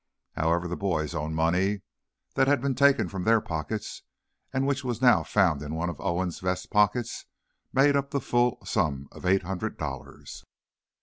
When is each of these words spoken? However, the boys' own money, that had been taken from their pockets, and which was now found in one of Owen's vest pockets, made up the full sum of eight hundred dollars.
However, 0.35 0.67
the 0.67 0.75
boys' 0.75 1.13
own 1.13 1.35
money, 1.35 1.83
that 2.33 2.47
had 2.47 2.59
been 2.59 2.73
taken 2.73 3.07
from 3.07 3.23
their 3.23 3.39
pockets, 3.39 4.01
and 4.51 4.65
which 4.65 4.83
was 4.83 4.99
now 4.99 5.21
found 5.21 5.61
in 5.61 5.75
one 5.75 5.91
of 5.91 6.01
Owen's 6.01 6.39
vest 6.39 6.71
pockets, 6.71 7.27
made 7.71 7.95
up 7.95 8.09
the 8.09 8.19
full 8.19 8.57
sum 8.65 9.07
of 9.11 9.27
eight 9.27 9.43
hundred 9.43 9.77
dollars. 9.77 10.43